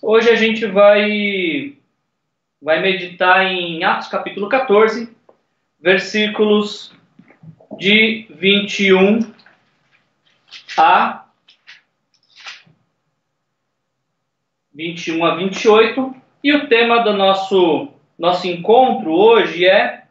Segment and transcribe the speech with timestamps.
[0.00, 1.76] Hoje a gente vai,
[2.62, 5.12] vai meditar em Atos capítulo 14,
[5.80, 6.92] versículos
[7.76, 9.34] de 21
[10.76, 11.26] a
[14.72, 16.14] 21 a 28.
[16.44, 20.04] E o tema do nosso, nosso encontro hoje é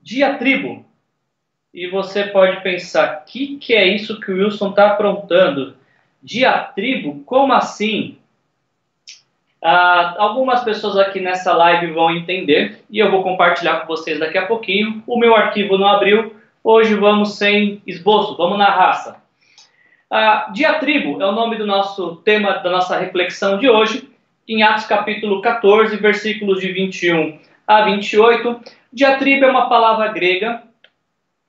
[0.00, 0.86] diatribo.
[1.74, 5.76] E você pode pensar, o que, que é isso que o Wilson está aprontando?
[6.22, 7.24] Diatribo?
[7.24, 8.16] Como assim?
[9.62, 14.38] Ah, algumas pessoas aqui nessa live vão entender e eu vou compartilhar com vocês daqui
[14.38, 15.02] a pouquinho.
[15.06, 19.22] O meu arquivo não abriu, hoje vamos sem esboço, vamos na raça.
[20.10, 24.08] Ah, diatribo é o nome do nosso tema, da nossa reflexão de hoje,
[24.48, 28.60] em Atos capítulo 14, versículos de 21 a 28.
[28.92, 30.62] Diatribo é uma palavra grega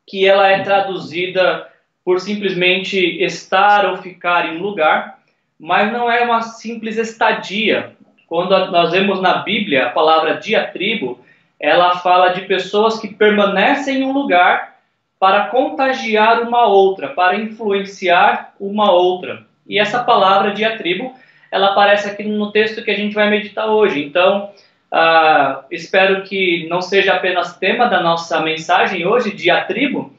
[0.08, 1.68] que ela é traduzida
[2.04, 5.20] por simplesmente estar ou ficar em um lugar,
[5.60, 7.97] mas não é uma simples estadia.
[8.28, 11.20] Quando nós vemos na Bíblia a palavra diatribo,
[11.60, 14.76] ela fala de pessoas que permanecem em um lugar
[15.20, 19.46] para contagiar uma outra, para influenciar uma outra.
[19.66, 21.16] E essa palavra diatribo,
[21.52, 24.04] ela aparece aqui no texto que a gente vai meditar hoje.
[24.04, 24.52] Então,
[24.90, 30.14] Uh, espero que não seja apenas tema da nossa mensagem hoje, diatribo,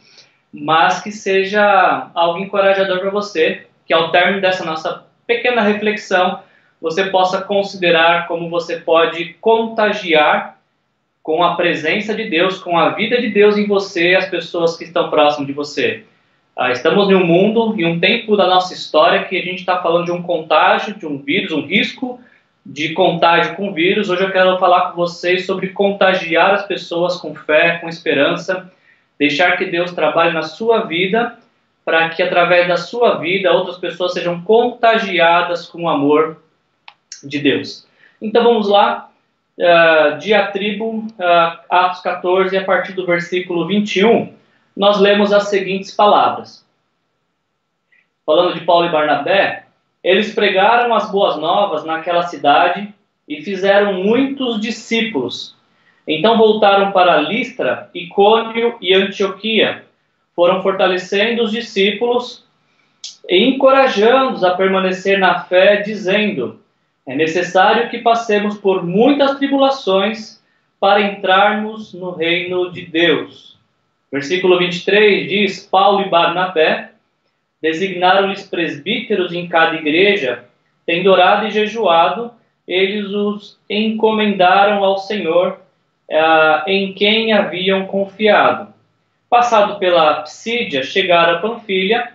[0.52, 6.42] mas que seja algo encorajador para você, que ao término dessa nossa pequena reflexão,
[6.80, 10.58] você possa considerar como você pode contagiar
[11.22, 14.84] com a presença de Deus, com a vida de Deus em você, as pessoas que
[14.84, 16.04] estão próximas de você.
[16.56, 19.80] Uh, estamos em um mundo, em um tempo da nossa história, que a gente está
[19.82, 22.18] falando de um contágio, de um vírus, um risco
[22.64, 24.08] de contágio com vírus.
[24.08, 28.72] Hoje eu quero falar com vocês sobre contagiar as pessoas com fé, com esperança,
[29.18, 31.36] deixar que Deus trabalhe na sua vida,
[31.84, 36.38] para que através da sua vida outras pessoas sejam contagiadas com amor
[37.22, 37.86] de Deus.
[38.20, 39.10] Então vamos lá,
[39.58, 44.32] uh, diatribo, uh, Atos 14, a partir do versículo 21,
[44.76, 46.66] nós lemos as seguintes palavras.
[48.24, 49.64] Falando de Paulo e Barnabé,
[50.02, 52.92] eles pregaram as boas novas naquela cidade
[53.26, 55.56] e fizeram muitos discípulos.
[56.06, 59.84] Então voltaram para Listra, Icônio e Antioquia.
[60.34, 62.46] Foram fortalecendo os discípulos
[63.28, 66.60] e encorajando-os a permanecer na fé, dizendo:
[67.08, 70.40] É necessário que passemos por muitas tribulações
[70.78, 73.58] para entrarmos no reino de Deus.
[74.12, 76.92] Versículo 23 diz: Paulo e Barnabé
[77.60, 80.44] Designaram-lhes presbíteros em cada igreja,
[80.86, 82.30] tendo orado e jejuado,
[82.66, 85.60] eles os encomendaram ao Senhor,
[86.08, 88.72] eh, em quem haviam confiado.
[89.28, 92.12] Passado pela Psídia, chegaram a Panfilha,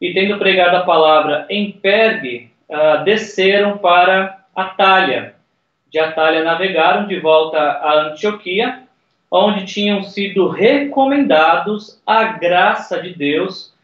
[0.00, 5.34] e tendo pregado a palavra em Pergue, eh, desceram para Atalha.
[5.90, 8.82] De Atalha navegaram de volta a Antioquia,
[9.30, 13.74] onde tinham sido recomendados à graça de Deus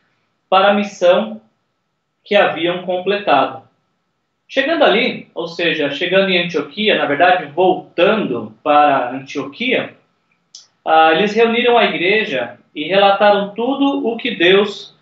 [0.48, 1.40] para a missão
[2.24, 3.62] que haviam completado.
[4.48, 9.94] Chegando ali, ou seja, chegando em Antioquia, na verdade, voltando para Antioquia,
[10.84, 14.94] ah, eles reuniram a igreja e relataram tudo o que Deus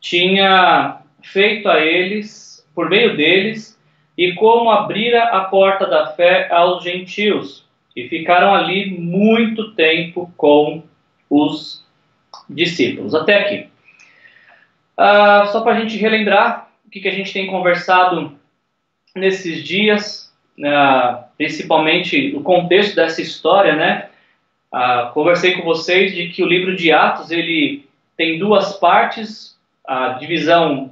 [0.00, 3.80] tinha feito a eles, por meio deles,
[4.18, 7.64] e como abrira a porta da fé aos gentios.
[7.96, 10.82] E ficaram ali muito tempo com
[11.30, 11.82] os
[12.48, 13.14] discípulos.
[13.14, 13.68] Até aqui.
[14.98, 18.38] Uh, só para a gente relembrar o que, que, a gente tem conversado
[19.14, 24.10] nesses dias, uh, principalmente o contexto dessa história, né?
[24.72, 29.55] Uh, conversei com vocês de que o livro de Atos ele tem duas partes,
[29.86, 30.90] a divisão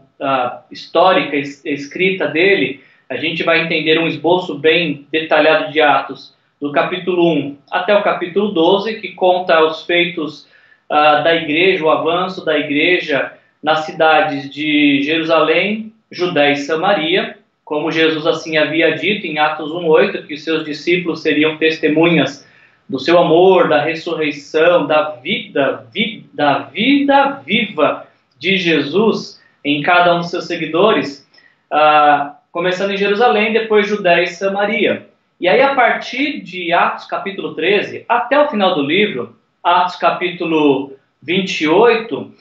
[0.70, 7.32] histórica escrita dele, a gente vai entender um esboço bem detalhado de Atos, do capítulo
[7.34, 10.48] 1 até o capítulo 12, que conta os feitos
[10.88, 13.32] da igreja, o avanço da igreja,
[13.62, 20.26] nas cidades de Jerusalém, Judéia e Samaria, como Jesus assim havia dito em Atos 1:8
[20.26, 22.46] que seus discípulos seriam testemunhas
[22.88, 28.06] do seu amor, da ressurreição, da vida, vi, da vida viva
[28.44, 31.26] de Jesus em cada um dos seus seguidores,
[31.70, 35.08] ah, começando em Jerusalém, depois Judéia e Samaria.
[35.40, 40.92] E aí, a partir de Atos capítulo 13 até o final do livro, Atos capítulo
[41.22, 42.34] 28,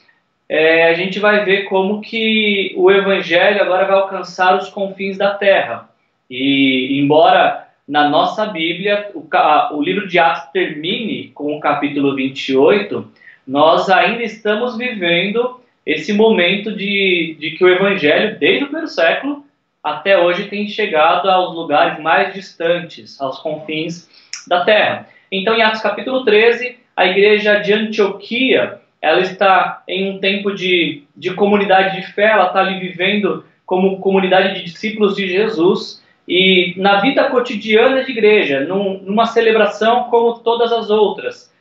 [0.46, 5.32] é, a gente vai ver como que o evangelho agora vai alcançar os confins da
[5.32, 5.88] terra.
[6.28, 9.26] E embora na nossa Bíblia o,
[9.74, 13.10] o livro de Atos termine com o capítulo 28,
[13.46, 19.44] nós ainda estamos vivendo esse momento de, de que o evangelho, desde o primeiro século,
[19.82, 24.08] até hoje tem chegado aos lugares mais distantes, aos confins
[24.48, 25.06] da terra.
[25.30, 31.02] Então, em Atos capítulo 13, a igreja de Antioquia, ela está em um tempo de,
[31.14, 36.72] de comunidade de fé, ela está ali vivendo como comunidade de discípulos de Jesus, e
[36.78, 41.52] na vida cotidiana de igreja, num, numa celebração como todas as outras,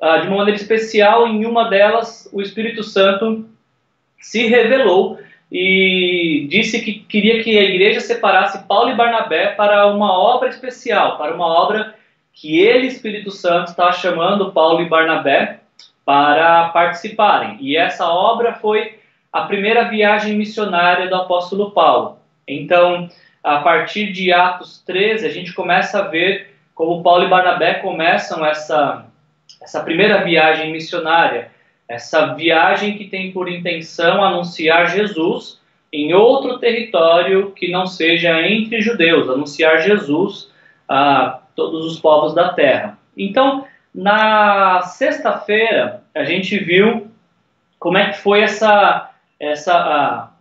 [0.00, 3.48] uh, de uma maneira especial, em uma delas, o Espírito Santo
[4.22, 5.18] se revelou
[5.50, 11.18] e disse que queria que a igreja separasse Paulo e Barnabé para uma obra especial,
[11.18, 11.94] para uma obra
[12.32, 15.60] que ele, Espírito Santo, está chamando Paulo e Barnabé
[16.06, 17.58] para participarem.
[17.60, 18.98] E essa obra foi
[19.30, 22.18] a primeira viagem missionária do apóstolo Paulo.
[22.48, 23.08] Então,
[23.44, 28.44] a partir de Atos 13, a gente começa a ver como Paulo e Barnabé começam
[28.44, 29.04] essa,
[29.60, 31.51] essa primeira viagem missionária
[31.92, 35.60] essa viagem que tem por intenção anunciar Jesus
[35.92, 40.50] em outro território que não seja entre judeus, anunciar Jesus
[40.88, 42.98] a todos os povos da terra.
[43.14, 47.10] Então, na sexta-feira, a gente viu
[47.78, 50.32] como é que foi essa, essa,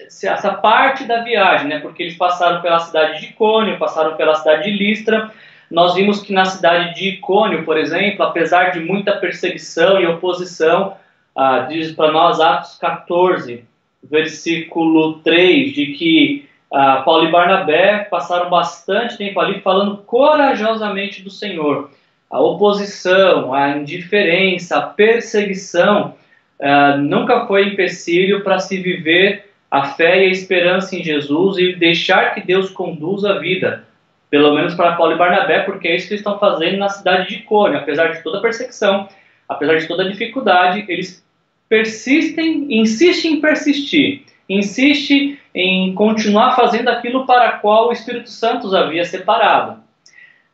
[0.00, 1.78] essa parte da viagem, né?
[1.78, 5.30] porque eles passaram pela cidade de Icônio, passaram pela cidade de Listra,
[5.70, 10.94] nós vimos que na cidade de Icônio, por exemplo, apesar de muita perseguição e oposição,
[11.34, 13.64] ah, diz para nós Atos 14,
[14.02, 21.30] versículo 3, de que ah, Paulo e Barnabé passaram bastante tempo ali falando corajosamente do
[21.30, 21.90] Senhor.
[22.30, 26.14] A oposição, a indiferença, a perseguição
[26.60, 31.74] ah, nunca foi empecilho para se viver a fé e a esperança em Jesus e
[31.74, 33.84] deixar que Deus conduza a vida
[34.30, 37.28] pelo menos para Paulo e Barnabé, porque é isso que eles estão fazendo na cidade
[37.28, 37.78] de Icônio.
[37.78, 39.08] Apesar de toda a perseguição,
[39.48, 41.24] apesar de toda a dificuldade, eles
[41.68, 48.74] persistem, insistem em persistir, insiste em continuar fazendo aquilo para qual o Espírito Santo os
[48.74, 49.82] havia separado.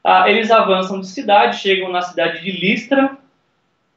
[0.05, 3.17] Ah, eles avançam de cidade, chegam na cidade de Listra,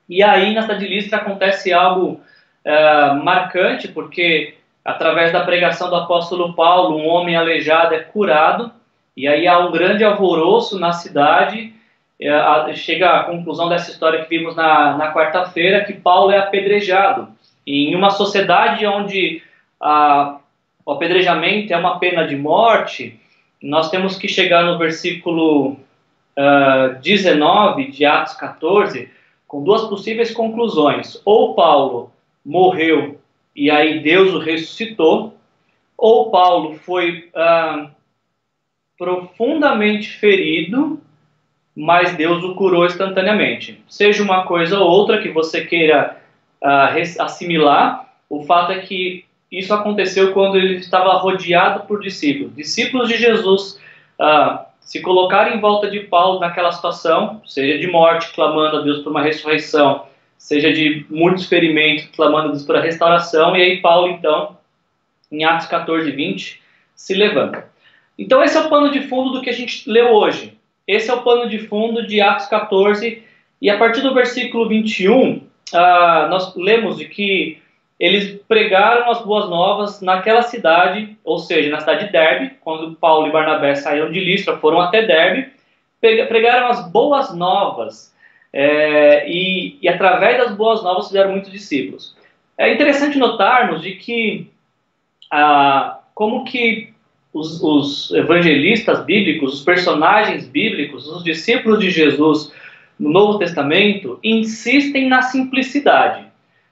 [0.07, 2.21] e aí na cidade de Listra acontece algo
[2.65, 8.71] ah, marcante, porque através da pregação do apóstolo Paulo, um homem aleijado é curado,
[9.15, 11.73] e aí há um grande alvoroço na cidade.
[12.19, 17.29] É, chega à conclusão dessa história que vimos na, na quarta-feira, que Paulo é apedrejado.
[17.65, 19.41] E em uma sociedade onde
[19.81, 20.37] a,
[20.85, 23.19] o apedrejamento é uma pena de morte,
[23.61, 25.77] nós temos que chegar no versículo uh,
[26.37, 29.09] ah, 19 de Atos 14
[29.47, 31.19] com duas possíveis conclusões.
[31.25, 32.11] Ou Paulo
[32.45, 33.19] morreu
[33.55, 35.33] e aí Deus o ressuscitou,
[35.97, 37.89] ou Paulo foi uh,
[38.97, 41.01] profundamente ferido,
[41.75, 43.83] mas Deus o curou instantaneamente.
[43.89, 46.17] Seja uma coisa ou outra que você queira
[46.61, 52.55] uh, assimilar, o fato é que isso aconteceu quando ele estava rodeado por discípulos.
[52.55, 53.79] Discípulos de Jesus
[54.19, 59.03] uh, se colocaram em volta de Paulo naquela situação, seja de morte, clamando a Deus
[59.03, 60.05] por uma ressurreição,
[60.37, 64.57] seja de muitos ferimentos, clamando a Deus por a restauração, e aí Paulo, então,
[65.31, 66.61] em Atos 14, 20,
[66.95, 67.67] se levanta.
[68.17, 70.57] Então, esse é o pano de fundo do que a gente leu hoje.
[70.87, 73.23] Esse é o pano de fundo de Atos 14,
[73.61, 75.41] e a partir do versículo 21,
[75.73, 77.61] ah, nós lemos de que
[77.99, 83.27] eles pregaram as boas novas naquela cidade, ou seja, na cidade de Derbe, quando Paulo
[83.27, 85.49] e Barnabé saíram de Listra, foram até Derbe,
[85.99, 88.13] pregaram as boas novas,
[88.51, 92.15] é, e, e através das boas novas fizeram muitos discípulos.
[92.57, 94.51] É interessante notarmos de que,
[95.31, 96.94] ah, como que
[97.35, 102.53] os, os evangelistas bíblicos, os personagens bíblicos, os discípulos de Jesus
[102.97, 106.25] no Novo Testamento insistem na simplicidade.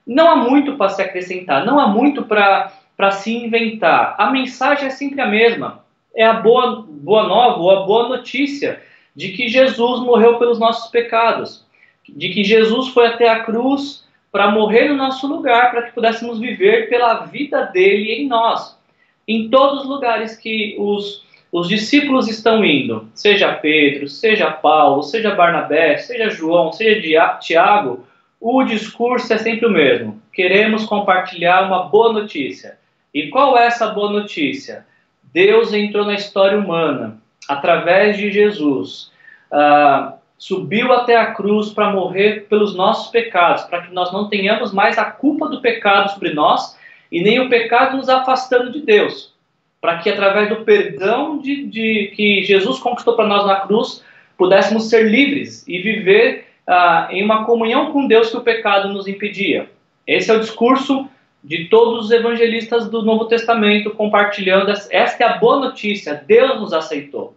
[0.06, 4.14] Não há muito para se acrescentar, não há muito para se inventar.
[4.18, 5.84] A mensagem é sempre a mesma.
[6.16, 8.80] É a boa, boa nova ou a boa notícia
[9.14, 11.66] de que Jesus morreu pelos nossos pecados,
[12.08, 14.02] de que Jesus foi até a cruz
[14.32, 18.82] para morrer no nosso lugar, para que pudéssemos viver pela vida dele em nós
[19.26, 25.34] em todos os lugares que os, os discípulos estão indo, seja Pedro, seja Paulo, seja
[25.34, 28.06] Barnabé, seja João, seja Tiago,
[28.40, 30.20] o discurso é sempre o mesmo.
[30.32, 32.78] Queremos compartilhar uma boa notícia.
[33.12, 34.84] E qual é essa boa notícia?
[35.32, 39.10] Deus entrou na história humana através de Jesus.
[39.50, 44.72] Uh, subiu até a cruz para morrer pelos nossos pecados, para que nós não tenhamos
[44.72, 46.76] mais a culpa do pecado sobre nós
[47.14, 49.32] e nem o pecado nos afastando de Deus,
[49.80, 54.04] para que através do perdão de, de que Jesus conquistou para nós na cruz,
[54.36, 59.06] pudéssemos ser livres e viver ah, em uma comunhão com Deus que o pecado nos
[59.06, 59.70] impedia.
[60.04, 61.08] Esse é o discurso
[61.44, 64.72] de todos os evangelistas do Novo Testamento compartilhando.
[64.90, 67.36] Esta é a boa notícia: Deus nos aceitou.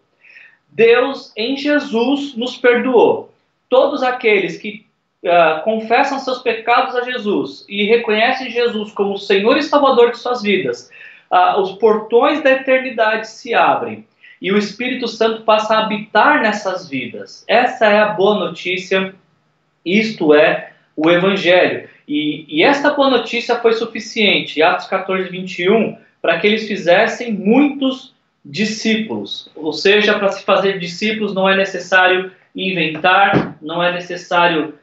[0.70, 3.32] Deus, em Jesus, nos perdoou.
[3.70, 4.87] Todos aqueles que
[5.24, 10.42] uh, confessam seus pecados a Jesus e reconhecem Jesus como Senhor e Salvador de suas
[10.42, 10.90] vidas,
[11.32, 14.06] uh, os portões da eternidade se abrem
[14.42, 17.44] e o Espírito Santo passa a habitar nessas vidas.
[17.48, 19.14] Essa é a boa notícia,
[19.84, 21.90] isto é o Evangelho.
[22.08, 28.14] E, e esta boa notícia foi suficiente, Atos 14, 21, para que eles fizessem muitos
[28.46, 29.50] discípulos.
[29.56, 34.74] Ou seja, para se fazer discípulos não é necessário inventar, não é necessário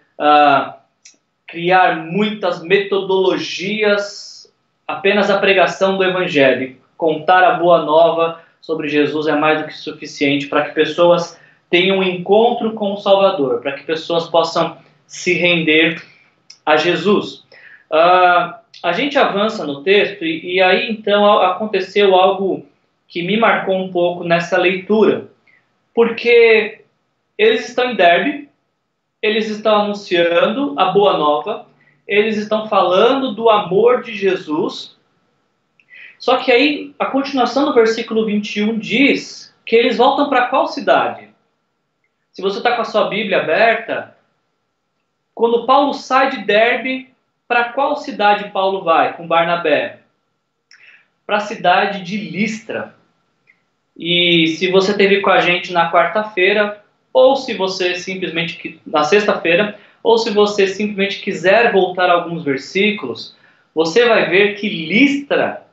[1.47, 4.53] criar muitas metodologias,
[4.87, 9.75] apenas a pregação do Evangelho, contar a boa nova sobre Jesus é mais do que
[9.75, 15.35] suficiente para que pessoas tenham um encontro com o Salvador, para que pessoas possam se
[15.35, 16.03] render
[16.65, 17.45] a Jesus.
[17.91, 22.67] A gente avança no texto e, e, aí então aconteceu algo
[23.07, 25.29] que me marcou um pouco nessa leitura,
[25.95, 26.81] porque
[27.37, 28.44] eles estão em Derbe,
[29.25, 31.67] eles estão anunciando a boa nova,
[32.07, 34.95] eles estão falando do amor de Jesus
[36.25, 41.29] só que aí a continuação do versículo 21 diz que eles voltam para qual cidade?
[42.33, 44.17] Se você está com a sua Bíblia aberta,
[45.35, 47.15] quando Paulo sai de Derbe,
[47.47, 50.01] para qual cidade Paulo vai com Barnabé?
[51.27, 52.95] Para a cidade de Listra.
[53.97, 56.84] E se você esteve com a gente na quarta-feira,
[57.15, 63.37] ou se você simplesmente na sexta-feira, ou se você simplesmente quiser voltar a alguns versículos,
[63.73, 65.65] você vai ver que Listra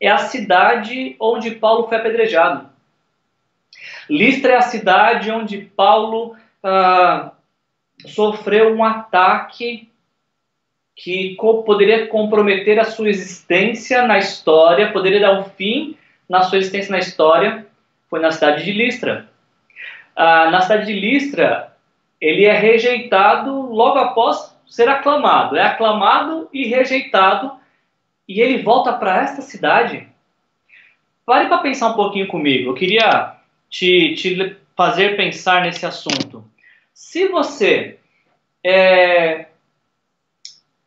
[0.00, 2.70] é a cidade onde Paulo foi apedrejado.
[4.08, 7.32] Listra é a cidade onde Paulo ah,
[8.06, 9.90] sofreu um ataque
[10.94, 15.96] que co poderia comprometer a sua existência na história, poderia dar um fim
[16.28, 17.66] na sua existência na história,
[18.08, 19.31] foi na cidade de Listra.
[20.14, 21.74] Ah, na cidade de Listra,
[22.20, 25.56] ele é rejeitado logo após ser aclamado.
[25.56, 27.52] É aclamado e rejeitado
[28.28, 30.08] e ele volta para esta cidade.
[31.26, 32.70] Pare para pensar um pouquinho comigo.
[32.70, 33.36] Eu queria
[33.68, 36.44] te, te fazer pensar nesse assunto.
[36.94, 37.98] Se você
[38.64, 39.46] é,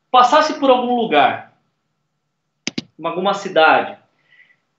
[0.10, 1.54] passasse por algum lugar,
[3.04, 3.98] alguma cidade,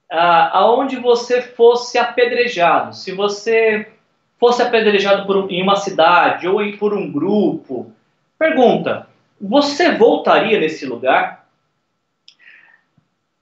[0.08, 3.92] aonde você fosse apedrejado, se você
[4.38, 7.92] fosse apedrejado por, em uma cidade ou por um grupo,
[8.38, 9.08] pergunta:
[9.40, 11.46] você voltaria nesse lugar?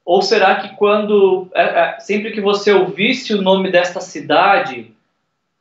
[0.04, 4.92] Ou será que quando, é, é, sempre que você ouvisse o nome desta cidade,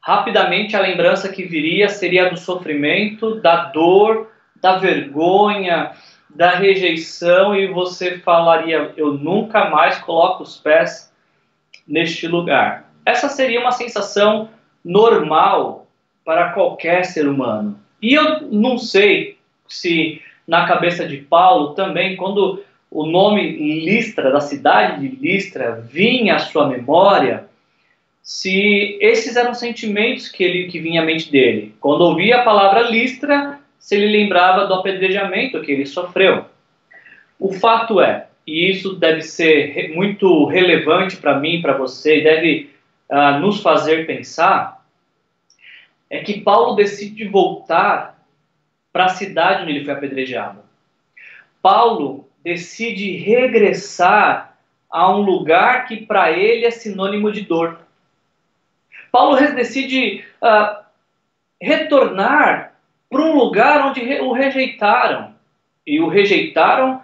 [0.02, 5.92] rapidamente a lembrança que viria seria do sofrimento, da dor, da vergonha,
[6.30, 11.14] da rejeição e você falaria: Eu nunca mais coloco os pés
[11.88, 12.92] neste lugar.
[13.06, 14.50] Essa seria uma sensação
[14.84, 15.88] normal
[16.26, 17.80] para qualquer ser humano.
[18.02, 19.38] E eu não sei
[19.68, 23.52] se na cabeça de Paulo também, quando o nome
[23.84, 27.46] Listra, da cidade de Listra, vinha à sua memória,
[28.22, 31.74] se esses eram sentimentos que ele que vinha à mente dele.
[31.80, 36.46] Quando ouvia a palavra Listra, se ele lembrava do apedrejamento que ele sofreu.
[37.40, 42.73] O fato é, e isso deve ser muito relevante para mim, para você, deve
[43.14, 44.84] uh, nos fazer pensar,
[46.10, 48.20] é que Paulo decide voltar
[48.92, 50.62] para a cidade onde ele foi apedrejado.
[51.62, 54.58] Paulo decide regressar
[54.90, 57.80] a um lugar que para ele é sinônimo de dor.
[59.12, 60.84] Paulo decide uh,
[61.62, 62.74] retornar
[63.10, 65.34] para um lugar onde o rejeitaram.
[65.86, 67.03] E o rejeitaram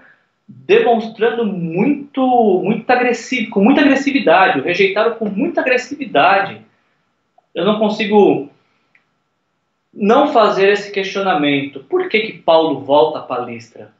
[0.49, 4.59] demonstrando muito, muito agressivo, com muita agressividade.
[4.59, 6.59] O rejeitaram com muita agressividade.
[7.53, 8.49] Eu não consigo
[9.93, 11.81] não fazer esse questionamento.
[11.81, 13.93] Por que, que Paulo volta para Listra?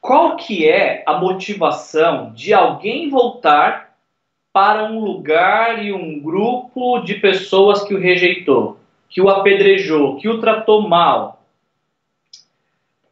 [0.00, 3.96] Qual que é a motivação de alguém voltar
[4.52, 10.28] para um lugar e um grupo de pessoas que o rejeitou, que o apedrejou, que
[10.28, 11.41] o tratou mal?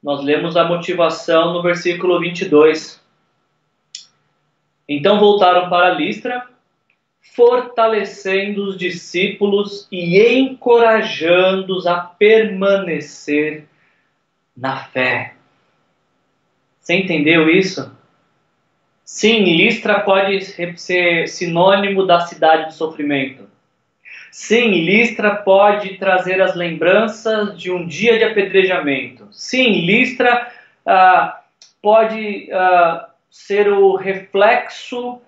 [0.02, 3.00] Nós lemos a motivação no versículo 22.
[4.88, 6.46] Então voltaram para Listra,
[7.34, 13.66] fortalecendo os discípulos e encorajando-os a permanecer
[14.56, 15.34] na fé.
[16.80, 17.94] Você entendeu isso?
[19.04, 23.49] Sim, Listra pode ser sinônimo da cidade do sofrimento.
[24.30, 29.26] Sim, Listra pode trazer as lembranças de um dia de apedrejamento.
[29.32, 30.50] Sim, Listra
[30.86, 31.40] ah,
[31.82, 35.20] pode ah, ser o reflexo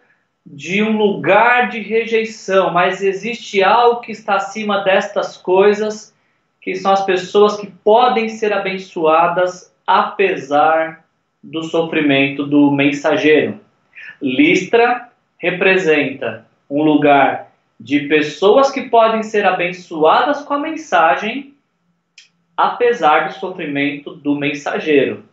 [0.44, 6.14] de um lugar de rejeição, mas existe algo que está acima destas coisas,
[6.60, 11.04] que são as pessoas que podem ser abençoadas apesar
[11.42, 13.60] do sofrimento do mensageiro.
[14.20, 17.51] Listra representa um lugar
[17.82, 21.52] de pessoas que podem ser abençoadas com a mensagem,
[22.56, 25.24] apesar do sofrimento do mensageiro.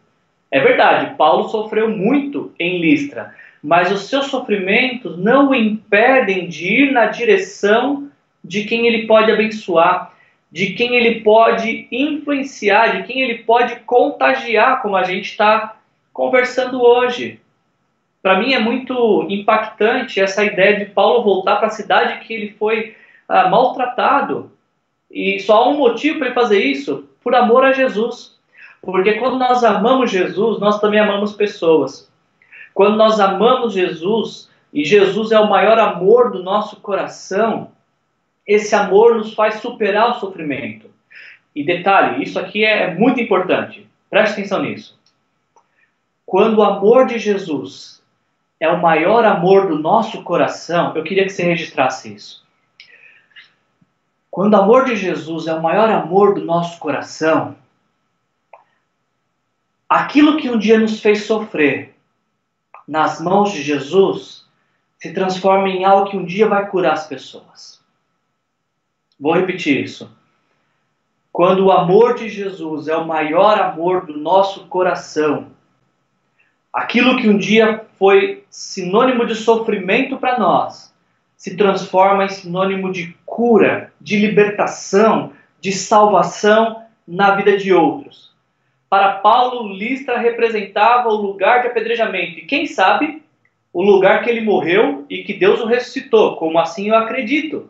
[0.49, 6.85] É verdade, Paulo sofreu muito em Listra, mas os seus sofrimentos não o impedem de
[6.85, 8.09] ir na direção
[8.43, 10.11] de quem ele pode abençoar,
[10.51, 15.77] de quem ele pode influenciar, de quem ele pode contagiar, como a gente está
[16.11, 17.39] conversando hoje.
[18.21, 22.55] Para mim é muito impactante essa ideia de Paulo voltar para a cidade que ele
[22.59, 22.95] foi
[23.27, 24.51] ah, maltratado.
[25.09, 28.37] E só há um motivo para ele fazer isso: por amor a Jesus.
[28.81, 32.09] Porque quando nós amamos Jesus, nós também amamos pessoas.
[32.73, 37.71] Quando nós amamos Jesus, e Jesus é o maior amor do nosso coração,
[38.45, 40.89] esse amor nos faz superar o sofrimento.
[41.55, 43.87] E detalhe, isso aqui é muito importante.
[44.09, 44.97] Preste atenção nisso.
[46.25, 47.98] Quando o amor de Jesus
[48.59, 52.45] é o maior amor do nosso coração, eu queria que você registrasse isso.
[54.29, 57.55] Quando o amor de Jesus é o maior amor do nosso coração,
[59.87, 61.95] aquilo que um dia nos fez sofrer
[62.87, 64.45] nas mãos de Jesus
[64.97, 67.79] se transforma em algo que um dia vai curar as pessoas.
[69.19, 70.11] Vou repetir isso.
[71.31, 75.51] Quando o amor de Jesus é o maior amor do nosso coração,
[76.73, 80.93] aquilo que um dia foi sinônimo de sofrimento para nós,
[81.35, 88.29] se transforma em sinônimo de cura, de libertação, de salvação na vida de outros.
[88.89, 92.39] Para Paulo, Listra representava o lugar de apedrejamento.
[92.39, 93.21] E quem sabe,
[93.71, 97.69] o lugar que ele morreu e que Deus o ressuscitou, como assim eu acredito.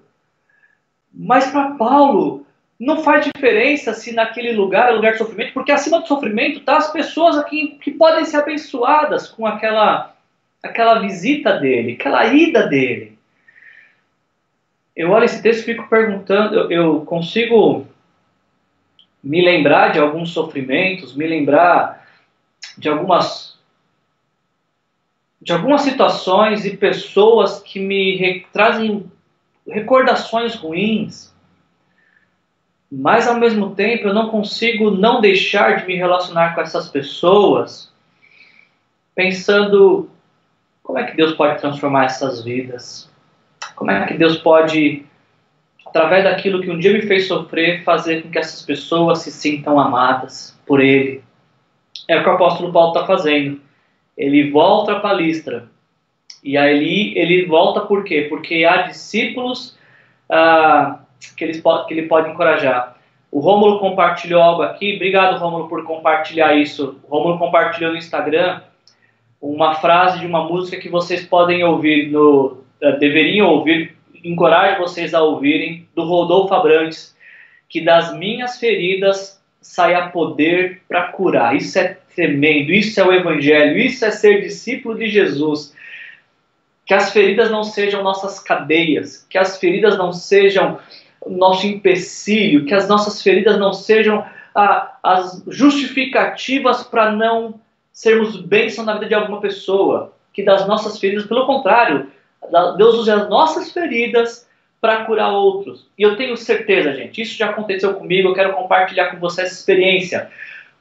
[1.13, 2.45] Mas para Paulo,
[2.79, 6.77] não faz diferença se naquele lugar é lugar de sofrimento, porque acima do sofrimento tá
[6.77, 10.15] as pessoas aqui que podem ser abençoadas com aquela,
[10.61, 13.17] aquela visita dele, aquela ida dele.
[14.95, 17.87] Eu olho esse texto e fico perguntando, eu, eu consigo
[19.23, 22.07] me lembrar de alguns sofrimentos, me lembrar
[22.77, 23.49] de algumas
[25.41, 29.09] de algumas situações e pessoas que me trazem
[29.65, 31.33] recordações ruins,
[32.91, 37.89] mas ao mesmo tempo eu não consigo não deixar de me relacionar com essas pessoas,
[39.15, 40.09] pensando
[40.89, 43.07] como é que Deus pode transformar essas vidas,
[43.75, 45.05] como é que Deus pode
[45.85, 49.79] através daquilo que um dia me fez sofrer, fazer com que essas pessoas se sintam
[49.79, 51.21] amadas por Ele.
[52.07, 53.61] É o que o apóstolo Paulo está fazendo.
[54.17, 55.67] Ele volta para a Listra.
[56.43, 58.25] E aí ele volta por quê?
[58.27, 59.77] Porque há discípulos
[60.27, 61.01] ah,
[61.37, 62.97] que, eles, que ele pode encorajar.
[63.31, 64.95] O Rômulo compartilhou algo aqui.
[64.95, 66.99] Obrigado, Rômulo, por compartilhar isso.
[67.03, 68.61] O Rômulo compartilhou no Instagram
[69.41, 75.13] uma frase de uma música que vocês podem ouvir, no, uh, deveriam ouvir encorajo vocês
[75.13, 77.15] a ouvirem do Rodolfo Abrantes,
[77.69, 81.55] que das minhas feridas saia poder para curar.
[81.55, 85.73] Isso é tremendo, isso é o Evangelho, isso é ser discípulo de Jesus.
[86.85, 90.79] Que as feridas não sejam nossas cadeias, que as feridas não sejam
[91.27, 94.25] nosso empecilho, que as nossas feridas não sejam
[94.55, 97.59] ah, as justificativas para não
[97.99, 100.13] sermos bênção na vida de alguma pessoa.
[100.31, 102.09] Que das nossas feridas, pelo contrário,
[102.77, 104.47] Deus usa as nossas feridas
[104.79, 105.85] para curar outros.
[105.97, 109.53] E eu tenho certeza, gente, isso já aconteceu comigo, eu quero compartilhar com você essa
[109.53, 110.31] experiência.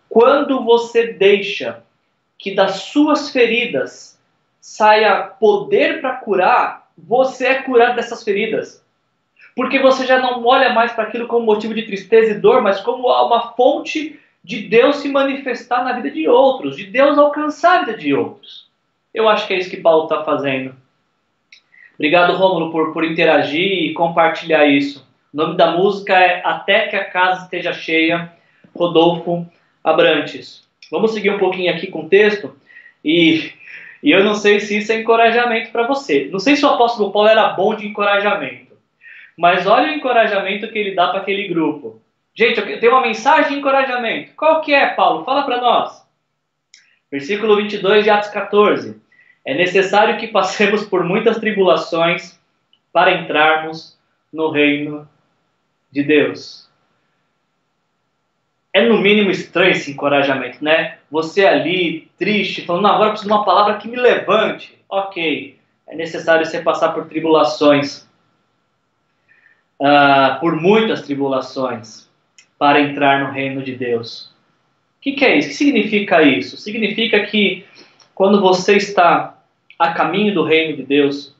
[0.09, 1.83] Quando você deixa
[2.39, 4.17] que das suas feridas
[4.61, 8.81] saia poder para curar, você é curado dessas feridas.
[9.57, 12.81] Porque você já não olha mais para aquilo como motivo de tristeza e dor, mas
[12.81, 17.85] como uma fonte de Deus se manifestar na vida de outros, de Deus alcançar a
[17.85, 18.67] vida de outros.
[19.13, 20.75] Eu acho que é isso que Paulo está fazendo.
[21.97, 25.07] Obrigado, Rômulo, por, por interagir e compartilhar isso.
[25.35, 28.33] O nome da música é Até que a Casa Esteja Cheia,
[28.75, 29.47] Rodolfo
[29.85, 30.67] Abrantes.
[30.91, 32.57] Vamos seguir um pouquinho aqui com o texto
[33.05, 33.53] e,
[34.03, 36.27] e eu não sei se isso é encorajamento para você.
[36.33, 38.73] Não sei se o apóstolo Paulo era bom de encorajamento,
[39.37, 42.01] mas olha o encorajamento que ele dá para aquele grupo.
[42.39, 44.33] Gente, eu tenho uma mensagem de encorajamento.
[44.37, 45.25] Qual que é, Paulo?
[45.25, 46.07] Fala para nós.
[47.11, 48.97] Versículo 22 de Atos 14.
[49.45, 52.39] É necessário que passemos por muitas tribulações
[52.93, 53.99] para entrarmos
[54.33, 55.09] no reino
[55.91, 56.71] de Deus.
[58.73, 60.99] É no mínimo estranho esse encorajamento, né?
[61.11, 64.79] você ali, triste, falando, não, agora eu preciso de uma palavra que me levante.
[64.89, 68.09] Ok, é necessário você passar por tribulações,
[69.81, 72.08] uh, por muitas tribulações,
[72.59, 74.33] para entrar no reino de Deus.
[74.99, 75.47] O que, que é isso?
[75.47, 76.57] O que significa isso?
[76.57, 77.65] Significa que
[78.15, 79.39] quando você está
[79.79, 81.37] a caminho do reino de Deus,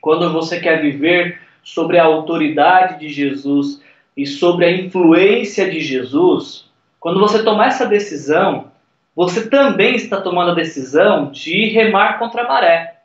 [0.00, 3.82] quando você quer viver sobre a autoridade de Jesus
[4.16, 8.70] e sobre a influência de Jesus, quando você tomar essa decisão,
[9.14, 13.00] você também está tomando a decisão de remar contra a maré,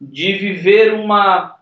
[0.00, 1.56] de viver uma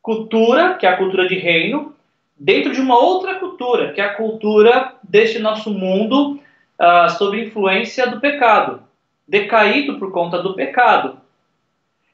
[0.00, 1.94] cultura, que é a cultura de reino,
[2.40, 6.40] dentro de uma outra cultura, que é a cultura deste nosso mundo
[6.80, 8.82] uh, sob influência do pecado,
[9.28, 11.18] decaído por conta do pecado.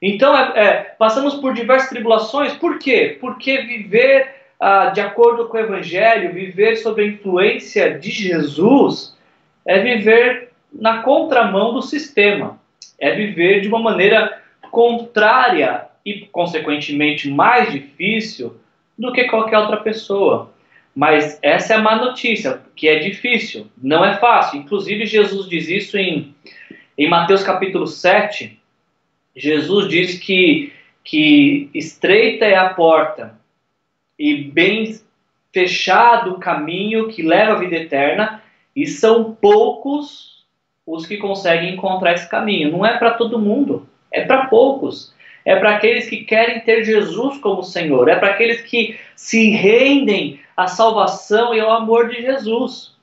[0.03, 3.17] Então, é, é, passamos por diversas tribulações, por quê?
[3.21, 9.17] Porque viver uh, de acordo com o Evangelho, viver sob a influência de Jesus,
[9.65, 12.59] é viver na contramão do sistema,
[12.99, 18.57] é viver de uma maneira contrária e, consequentemente, mais difícil
[18.99, 20.53] do que qualquer outra pessoa.
[20.95, 24.59] Mas essa é a má notícia, que é difícil, não é fácil.
[24.59, 26.35] Inclusive, Jesus diz isso em,
[26.97, 28.59] em Mateus capítulo 7.
[29.37, 30.73] Jesus diz que,
[31.05, 33.39] que estreita é a porta
[34.19, 34.99] e bem
[35.53, 38.43] fechado o caminho que leva à vida eterna,
[38.75, 40.45] e são poucos
[40.87, 42.71] os que conseguem encontrar esse caminho.
[42.71, 45.15] Não é para todo mundo, é para poucos
[45.47, 50.41] é para aqueles que querem ter Jesus como Senhor, é para aqueles que se rendem
[50.57, 52.95] à salvação e ao amor de Jesus.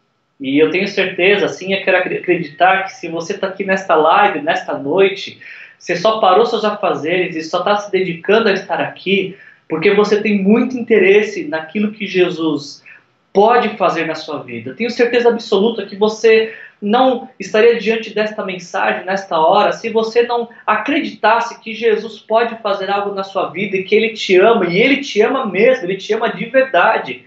[0.41, 4.41] E eu tenho certeza, assim, eu quero acreditar que se você está aqui nesta live,
[4.41, 5.39] nesta noite,
[5.79, 9.38] você só parou seus afazeres e só está se dedicando a estar aqui
[9.69, 12.84] porque você tem muito interesse naquilo que Jesus
[13.32, 14.71] pode fazer na sua vida.
[14.71, 16.53] Eu tenho certeza absoluta que você
[16.84, 22.91] não estaria diante desta mensagem nesta hora se você não acreditasse que Jesus pode fazer
[22.91, 25.96] algo na sua vida e que Ele te ama, e Ele te ama mesmo, Ele
[25.96, 27.24] te ama de verdade.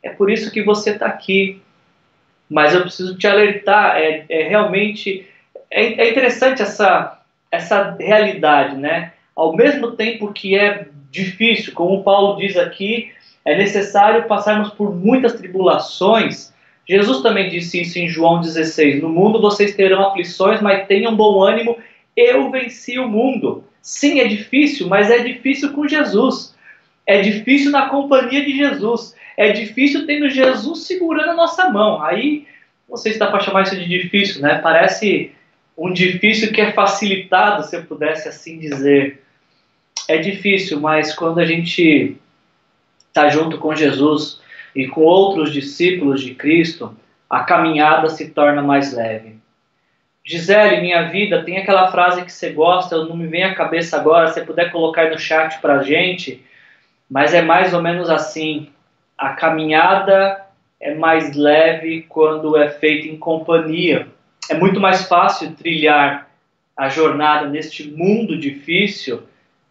[0.00, 1.60] É por isso que você está aqui.
[2.48, 5.26] Mas eu preciso te alertar, é, é realmente
[5.68, 7.20] é, é interessante essa,
[7.50, 9.12] essa realidade, né?
[9.34, 13.12] Ao mesmo tempo que é difícil, como Paulo diz aqui,
[13.44, 16.52] é necessário passarmos por muitas tribulações
[16.90, 21.40] Jesus também disse isso em João 16: No mundo vocês terão aflições, mas tenham bom
[21.40, 21.78] ânimo,
[22.16, 23.62] eu venci o mundo.
[23.80, 26.52] Sim, é difícil, mas é difícil com Jesus.
[27.06, 29.14] É difícil na companhia de Jesus.
[29.36, 32.02] É difícil tendo Jesus segurando a nossa mão.
[32.02, 32.44] Aí
[32.88, 34.58] você está para chamar isso de difícil, né?
[34.58, 35.30] Parece
[35.78, 39.22] um difícil que é facilitado, se eu pudesse assim dizer.
[40.08, 42.16] É difícil, mas quando a gente
[43.08, 44.39] está junto com Jesus,
[44.74, 46.96] e com outros discípulos de Cristo,
[47.28, 49.38] a caminhada se torna mais leve.
[50.24, 54.28] Gisele, minha vida, tem aquela frase que você gosta, não me vem à cabeça agora,
[54.28, 56.44] se puder colocar aí no chat pra gente,
[57.08, 58.68] mas é mais ou menos assim:
[59.16, 60.44] a caminhada
[60.78, 64.08] é mais leve quando é feita em companhia.
[64.48, 66.28] É muito mais fácil trilhar
[66.76, 69.22] a jornada neste mundo difícil,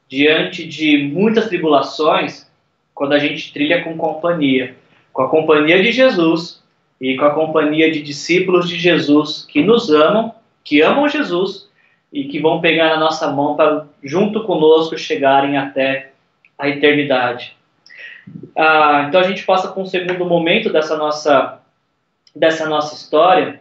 [0.07, 2.49] diante de muitas tribulações,
[2.93, 4.75] quando a gente trilha com companhia
[5.13, 6.61] com a companhia de Jesus
[6.99, 11.69] e com a companhia de discípulos de Jesus que nos amam, que amam Jesus
[12.11, 16.11] e que vão pegar na nossa mão para, junto conosco, chegarem até
[16.57, 17.55] a eternidade.
[18.55, 21.59] Ah, então a gente passa para um segundo momento dessa nossa,
[22.35, 23.59] dessa nossa história,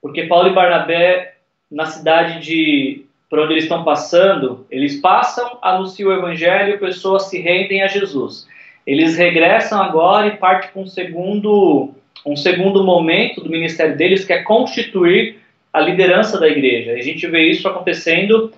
[0.00, 1.36] porque Paulo e Barnabé,
[1.70, 7.38] na cidade de por onde eles estão passando, eles passam, anunciam o evangelho, pessoas se
[7.40, 8.48] rendem a Jesus.
[8.88, 11.90] Eles regressam agora e partem para um segundo,
[12.24, 15.36] um segundo momento do ministério deles, que é constituir
[15.70, 16.92] a liderança da igreja.
[16.92, 18.50] E a gente vê isso acontecendo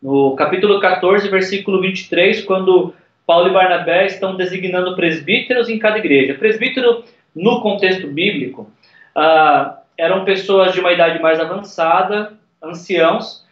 [0.00, 2.94] no capítulo 14, versículo 23, quando
[3.26, 6.34] Paulo e Barnabé estão designando presbíteros em cada igreja.
[6.34, 7.02] Presbítero,
[7.34, 8.70] no contexto bíblico,
[9.12, 12.32] ah, eram pessoas de uma idade mais avançada,
[12.62, 13.44] anciãos,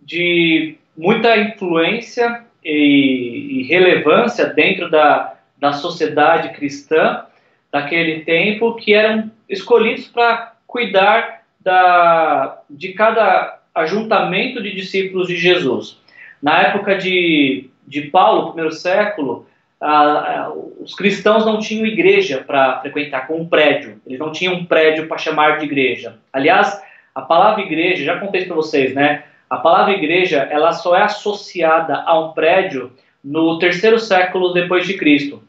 [0.00, 7.24] de muita influência e, e relevância dentro da, da sociedade cristã
[7.72, 15.98] daquele tempo que eram escolhidos para cuidar da, de cada ajuntamento de discípulos de Jesus.
[16.42, 19.46] Na época de, de Paulo, primeiro século,
[20.80, 24.00] os cristãos não tinham igreja para frequentar, com um prédio.
[24.06, 26.16] Eles não tinham um prédio para chamar de igreja.
[26.32, 26.80] Aliás,
[27.14, 29.24] a palavra igreja, já contei para vocês, né?
[29.48, 32.92] A palavra igreja, ela só é associada a um prédio
[33.22, 35.42] no terceiro século depois de Cristo.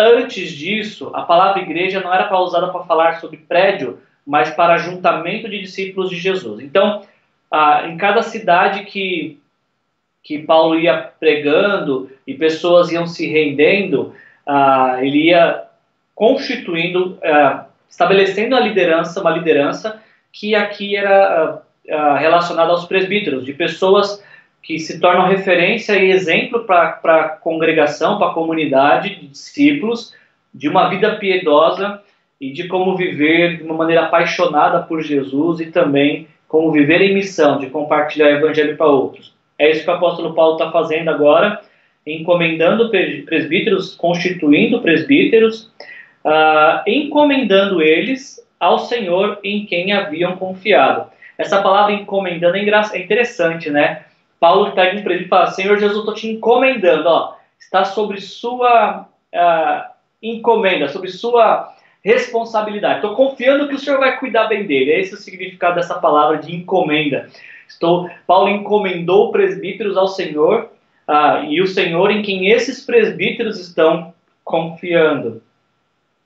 [0.00, 4.72] Antes disso, a palavra igreja não era para usada para falar sobre prédio, mas para
[4.72, 6.58] ajuntamento de discípulos de Jesus.
[6.58, 7.02] Então,
[7.50, 9.38] ah, em cada cidade que,
[10.22, 14.14] que Paulo ia pregando e pessoas iam se rendendo,
[14.46, 15.64] ah, ele ia
[16.14, 21.60] constituindo, ah, estabelecendo a liderança, uma liderança que aqui era
[22.18, 24.24] relacionada aos presbíteros, de pessoas
[24.62, 30.14] que se tornam referência e exemplo para a congregação, para a comunidade de discípulos,
[30.52, 32.02] de uma vida piedosa
[32.40, 37.14] e de como viver de uma maneira apaixonada por Jesus e também como viver em
[37.14, 39.32] missão, de compartilhar o evangelho para outros.
[39.56, 41.60] É isso que o apóstolo Paulo está fazendo agora,
[42.04, 45.70] encomendando presbíteros, constituindo presbíteros,
[46.24, 51.10] uh, encomendando eles ao Senhor em quem haviam confiado.
[51.38, 54.02] Essa palavra encomendando é, é interessante, né?
[54.40, 58.20] Paulo pega um presbítero e fala: Senhor Jesus, eu estou te encomendando, ó, está sobre
[58.20, 59.90] sua uh,
[60.22, 62.96] encomenda, sobre sua responsabilidade.
[62.96, 64.92] Estou confiando que o Senhor vai cuidar bem dele.
[64.92, 67.28] É esse o significado dessa palavra de encomenda.
[67.68, 70.70] Estou, Paulo encomendou presbíteros ao Senhor
[71.06, 75.42] uh, e o Senhor em quem esses presbíteros estão confiando.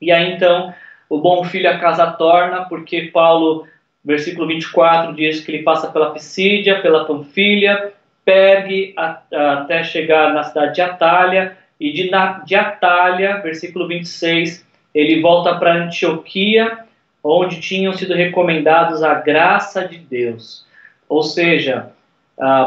[0.01, 0.73] E aí então
[1.09, 3.67] o bom filho a casa torna, porque Paulo,
[4.05, 7.93] versículo 24, diz que ele passa pela Pisídia, pela Panfilha,
[8.25, 15.21] Pergue, até chegar na cidade de Atalha, e de, na, de Atalha, versículo 26, ele
[15.21, 16.79] volta para Antioquia,
[17.23, 20.65] onde tinham sido recomendados a graça de Deus.
[21.09, 21.91] Ou seja,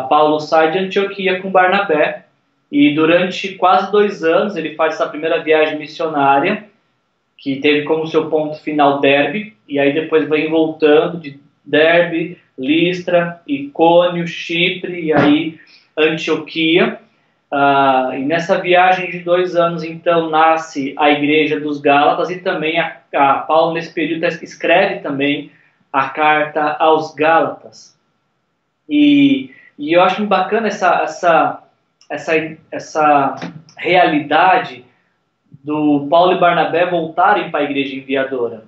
[0.10, 2.26] Paulo sai de Antioquia com Barnabé
[2.72, 6.66] e durante quase dois anos ele faz essa primeira viagem missionária,
[7.38, 13.42] que teve como seu ponto final Derbe, e aí depois vem voltando de Derbe, Listra,
[13.48, 15.60] Icônio, Chipre e aí
[15.98, 17.00] Antioquia.
[17.52, 22.80] Uh, e nessa viagem de dois anos, então, nasce a Igreja dos Gálatas e também
[22.80, 25.52] a, a Paulo, nesse período, escreve também
[25.94, 27.98] a carta aos Gálatas.
[28.90, 31.64] E, e eu acho bacana essa, essa,
[32.10, 33.36] essa, essa
[33.78, 34.86] realidade
[35.64, 38.66] do Paulo e Barnabé voltarem para a igreja enviadora.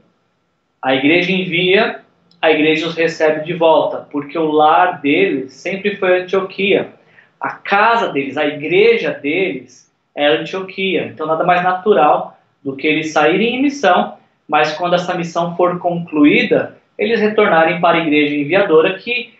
[0.81, 2.01] A igreja envia,
[2.41, 6.99] a igreja os recebe de volta, porque o lar deles sempre foi Antioquia
[7.39, 11.05] a casa deles, a igreja deles é Antioquia.
[11.05, 15.79] Então, nada mais natural do que eles saírem em missão, mas quando essa missão for
[15.79, 19.33] concluída, eles retornarem para a igreja enviadora que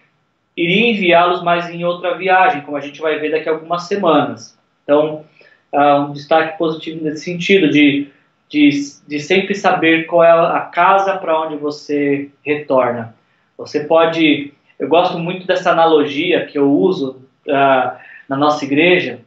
[0.56, 4.58] iria enviá-los mais em outra viagem, como a gente vai ver daqui a algumas semanas.
[4.84, 5.26] Então,
[5.74, 8.08] um destaque positivo nesse sentido, de,
[8.50, 8.70] de,
[9.08, 13.16] de sempre saber qual é a casa para onde você retorna.
[13.58, 14.54] Você pode.
[14.80, 19.20] Eu gosto muito dessa analogia que eu uso uh, na nossa igreja,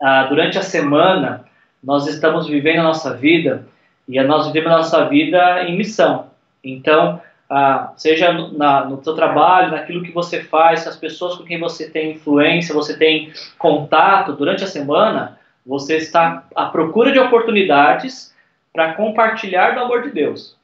[0.00, 1.44] uh, durante a semana,
[1.82, 3.66] nós estamos vivendo a nossa vida
[4.08, 6.30] e nós vivemos a nossa vida em missão.
[6.62, 11.44] Então, uh, seja no, na, no seu trabalho, naquilo que você faz, as pessoas com
[11.44, 17.18] quem você tem influência, você tem contato durante a semana, você está à procura de
[17.18, 18.34] oportunidades
[18.72, 20.56] para compartilhar do amor de Deus.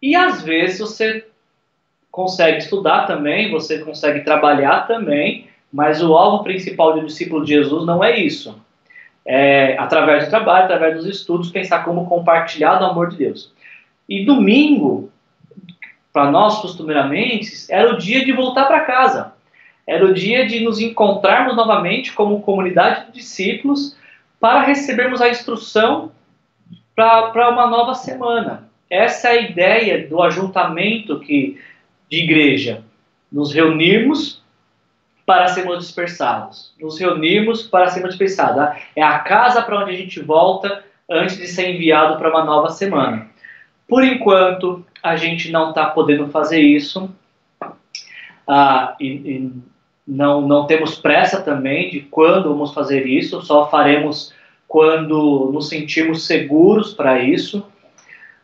[0.00, 1.26] E às vezes você
[2.10, 7.86] consegue estudar também, você consegue trabalhar também, mas o alvo principal do discípulo de Jesus
[7.86, 8.60] não é isso.
[9.24, 13.52] É, através do trabalho, através dos estudos, pensar como compartilhar do amor de Deus.
[14.08, 15.10] E domingo,
[16.12, 19.32] para nós costumeiramente, era o dia de voltar para casa.
[19.86, 23.96] Era o dia de nos encontrarmos novamente como comunidade de discípulos
[24.42, 26.10] para recebermos a instrução
[26.96, 28.68] para uma nova semana.
[28.90, 31.60] Essa é a ideia do ajuntamento que,
[32.10, 32.82] de igreja.
[33.30, 34.42] Nos reunirmos
[35.24, 36.74] para sermos dispersados.
[36.80, 38.76] Nos reunirmos para sermos dispersados.
[38.96, 42.70] É a casa para onde a gente volta antes de ser enviado para uma nova
[42.70, 43.30] semana.
[43.86, 47.08] Por enquanto, a gente não está podendo fazer isso.
[48.48, 49.52] Ah, e, e
[50.06, 54.32] não, não temos pressa também de quando vamos fazer isso, só faremos
[54.66, 57.64] quando nos sentirmos seguros para isso.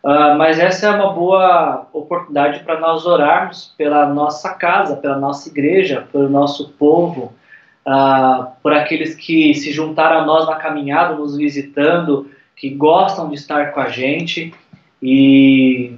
[0.03, 5.49] Uh, mas essa é uma boa oportunidade para nós orarmos pela nossa casa, pela nossa
[5.49, 7.33] igreja, pelo nosso povo,
[7.85, 13.35] uh, por aqueles que se juntaram a nós na caminhada, nos visitando, que gostam de
[13.35, 14.55] estar com a gente.
[15.03, 15.95] E,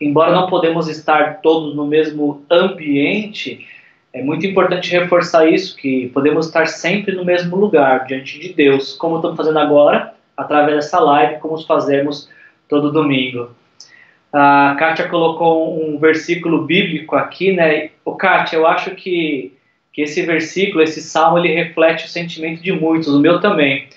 [0.00, 3.66] embora não podemos estar todos no mesmo ambiente,
[4.12, 8.94] é muito importante reforçar isso, que podemos estar sempre no mesmo lugar, diante de Deus,
[8.94, 12.28] como estamos fazendo agora, através dessa live, como fazemos
[12.68, 13.50] todo domingo.
[14.32, 17.90] A Kátia colocou um versículo bíblico aqui, né?
[18.04, 19.52] O Kátia, eu acho que,
[19.92, 23.88] que esse versículo, esse salmo, ele reflete o sentimento de muitos, o meu também.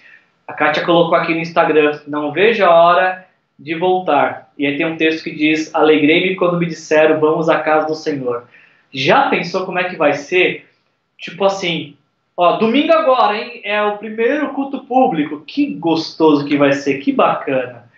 [0.47, 3.25] A Kátia colocou aqui no Instagram: Não vejo a hora
[3.57, 4.51] de voltar.
[4.57, 7.95] E aí tem um texto que diz: Alegrei-me quando me disseram, vamos à casa do
[7.95, 8.45] Senhor.
[8.93, 10.69] Já pensou como é que vai ser?
[11.17, 11.97] Tipo assim,
[12.37, 13.61] ó, domingo agora, hein?
[13.63, 15.41] É o primeiro culto público.
[15.41, 17.89] Que gostoso que vai ser, que bacana.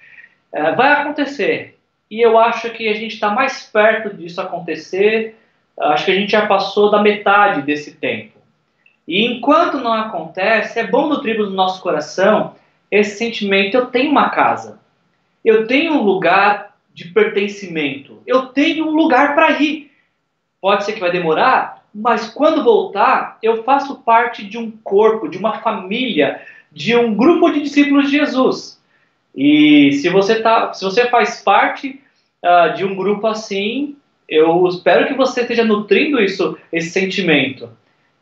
[0.54, 1.78] É, vai acontecer.
[2.10, 5.36] E eu acho que a gente está mais perto disso acontecer.
[5.78, 8.36] Acho que a gente já passou da metade desse tempo.
[9.08, 12.56] E enquanto não acontece, é bom nutrir no nosso coração
[12.90, 14.80] esse sentimento: eu tenho uma casa,
[15.44, 19.92] eu tenho um lugar de pertencimento, eu tenho um lugar para ir.
[20.66, 25.38] Pode ser que vai demorar, mas quando voltar, eu faço parte de um corpo, de
[25.38, 28.82] uma família, de um grupo de discípulos de Jesus.
[29.36, 32.02] E se você, tá, se você faz parte
[32.44, 33.96] uh, de um grupo assim,
[34.28, 37.70] eu espero que você esteja nutrindo isso, esse sentimento.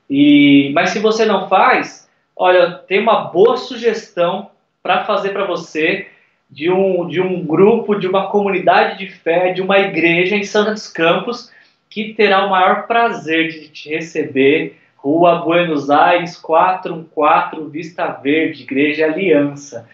[0.09, 4.49] E, mas se você não faz, olha, tem uma boa sugestão
[4.83, 6.07] para fazer para você
[6.49, 10.73] de um, de um grupo, de uma comunidade de fé, de uma igreja em Santa
[10.73, 11.52] dos Campos,
[11.93, 14.79] que terá o maior prazer de te receber.
[14.95, 19.87] Rua Buenos Aires 414, Vista Verde, Igreja Aliança.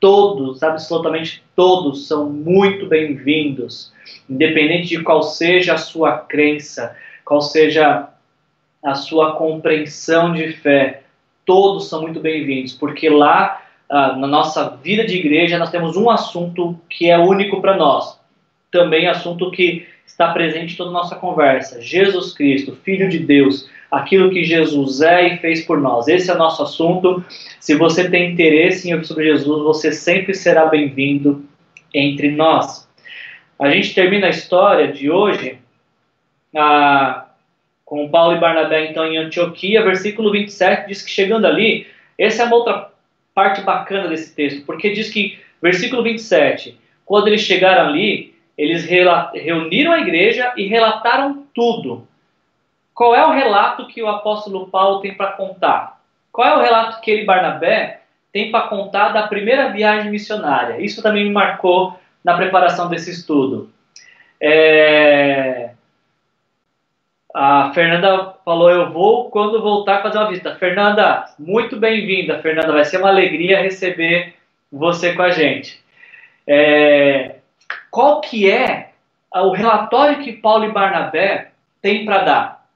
[0.00, 3.92] Todos, absolutamente todos, são muito bem-vindos,
[4.30, 8.08] independente de qual seja a sua crença, qual seja
[8.82, 11.02] a sua compreensão de fé.
[11.44, 13.60] Todos são muito bem-vindos, porque lá
[13.90, 18.18] ah, na nossa vida de igreja nós temos um assunto que é único para nós.
[18.70, 21.80] Também assunto que está presente em toda a nossa conversa.
[21.80, 26.08] Jesus Cristo, Filho de Deus, aquilo que Jesus é e fez por nós.
[26.08, 27.24] Esse é o nosso assunto.
[27.60, 31.44] Se você tem interesse em ouvir sobre Jesus, você sempre será bem-vindo
[31.94, 32.88] entre nós.
[33.58, 35.58] A gente termina a história de hoje
[36.56, 37.26] ah,
[37.84, 41.86] com Paulo e Barnabé, então, em Antioquia, versículo 27 diz que chegando ali,
[42.18, 42.90] essa é uma outra
[43.34, 49.90] parte bacana desse texto, porque diz que, versículo 27, quando eles chegaram ali, eles reuniram
[49.90, 52.06] a igreja e relataram tudo.
[52.94, 56.00] Qual é o relato que o apóstolo Paulo tem para contar?
[56.30, 60.80] Qual é o relato que ele, Barnabé, tem para contar da primeira viagem missionária?
[60.80, 63.68] Isso também me marcou na preparação desse estudo.
[64.40, 65.70] É...
[67.34, 70.54] A Fernanda falou: Eu vou quando voltar fazer uma visita.
[70.54, 72.38] Fernanda, muito bem-vinda.
[72.38, 74.34] Fernanda, vai ser uma alegria receber
[74.70, 75.82] você com a gente.
[76.46, 77.36] É,
[77.92, 78.92] qual que é
[79.34, 81.52] o relatório que Paulo e Barnabé
[81.82, 82.66] têm para dar?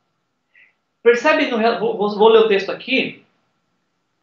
[1.03, 3.25] Percebe, no, vou, vou, ler o texto aqui.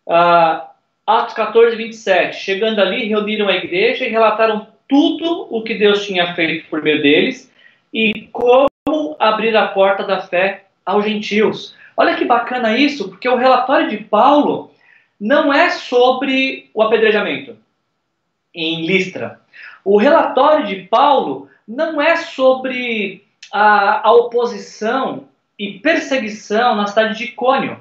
[0.06, 0.62] Uh,
[1.08, 2.36] Atos 14, 27.
[2.38, 7.01] Chegando ali, reuniram a igreja e relataram tudo o que Deus tinha feito por meio
[7.01, 7.51] deles
[7.91, 8.69] e como
[9.19, 11.75] abrir a porta da fé aos gentios.
[11.97, 14.71] Olha que bacana isso, porque o relatório de Paulo
[15.19, 17.58] não é sobre o apedrejamento
[18.53, 19.41] em Listra.
[19.84, 25.26] O relatório de Paulo não é sobre a, a oposição
[25.58, 27.80] e perseguição na cidade de Icônio.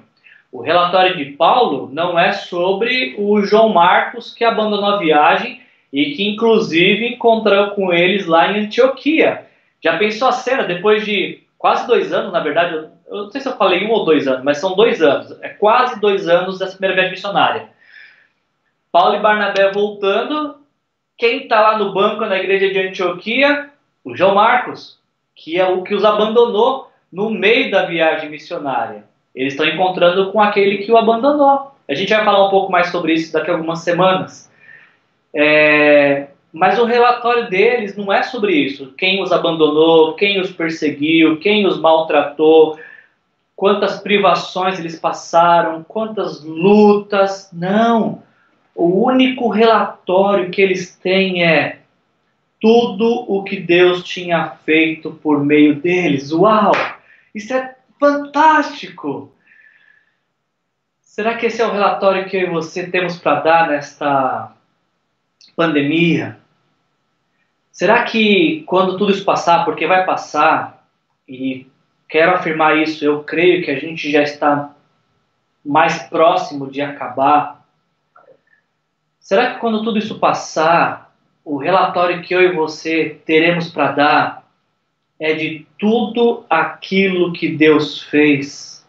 [0.50, 5.62] O relatório de Paulo não é sobre o João Marcos que abandonou a viagem
[5.92, 9.46] e que inclusive encontrou com eles lá em Antioquia.
[9.82, 13.40] Já pensou a cena depois de quase dois anos, na verdade, eu, eu não sei
[13.40, 16.58] se eu falei um ou dois anos, mas são dois anos, é quase dois anos
[16.58, 17.68] dessa primeira viagem missionária.
[18.90, 20.56] Paulo e Barnabé voltando,
[21.16, 23.70] quem está lá no banco na igreja de Antioquia?
[24.04, 24.98] O João Marcos,
[25.34, 29.04] que é o que os abandonou no meio da viagem missionária.
[29.34, 31.72] Eles estão encontrando com aquele que o abandonou.
[31.88, 34.50] A gente vai falar um pouco mais sobre isso daqui a algumas semanas.
[35.34, 38.92] É, mas o relatório deles não é sobre isso.
[38.98, 42.78] Quem os abandonou, quem os perseguiu, quem os maltratou,
[43.56, 47.50] quantas privações eles passaram, quantas lutas.
[47.52, 48.22] Não.
[48.74, 51.80] O único relatório que eles têm é
[52.60, 56.32] tudo o que Deus tinha feito por meio deles.
[56.32, 56.72] Uau!
[57.34, 59.32] Isso é fantástico!
[61.00, 64.52] Será que esse é o relatório que eu e você temos para dar nesta
[65.54, 66.38] pandemia?
[67.70, 70.86] Será que quando tudo isso passar, porque vai passar,
[71.28, 71.66] e
[72.08, 74.74] quero afirmar isso, eu creio que a gente já está
[75.64, 77.61] mais próximo de acabar.
[79.22, 81.14] Será que quando tudo isso passar,
[81.44, 84.48] o relatório que eu e você teremos para dar
[85.18, 88.84] é de tudo aquilo que Deus fez?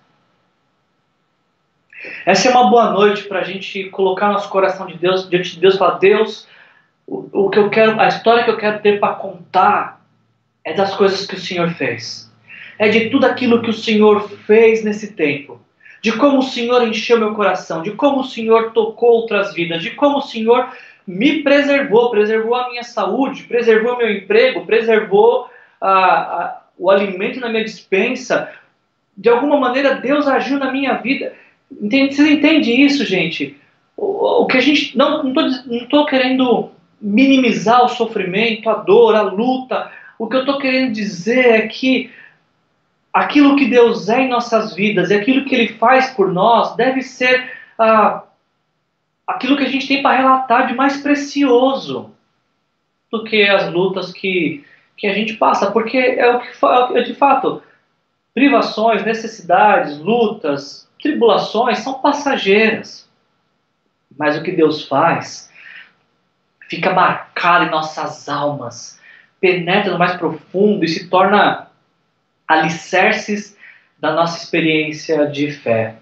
[2.25, 5.59] Essa é uma boa noite para a gente colocar nosso coração de Deus diante de
[5.59, 6.47] Deus falar: Deus,
[7.05, 10.03] o, o que eu quero, a história que eu quero ter para contar
[10.65, 12.33] é das coisas que o Senhor fez.
[12.79, 15.62] É de tudo aquilo que o Senhor fez nesse tempo.
[16.03, 19.91] De como o Senhor encheu meu coração, de como o Senhor tocou outras vidas, de
[19.91, 20.67] como o Senhor
[21.07, 25.47] me preservou, preservou a minha saúde, preservou meu emprego, preservou
[25.79, 28.51] a, a, o alimento na minha dispensa.
[29.15, 31.33] De alguma maneira, Deus agiu na minha vida.
[31.71, 33.55] Entende, você entende isso, gente?
[33.95, 34.97] O, o que a gente.
[34.97, 35.33] Não
[35.71, 39.89] estou querendo minimizar o sofrimento, a dor, a luta.
[40.19, 42.11] O que eu estou querendo dizer é que
[43.13, 47.03] aquilo que Deus é em nossas vidas e aquilo que Ele faz por nós deve
[47.03, 48.23] ser ah,
[49.27, 52.11] aquilo que a gente tem para relatar de mais precioso
[53.11, 54.65] do que as lutas que,
[54.97, 57.61] que a gente passa, porque é o que é de fato
[58.33, 63.07] privações, necessidades, lutas, tribulações são passageiras.
[64.17, 65.51] Mas o que Deus faz
[66.67, 68.99] fica marcado em nossas almas,
[69.39, 71.67] penetra no mais profundo e se torna
[72.47, 73.57] alicerces
[73.99, 75.95] da nossa experiência de fé.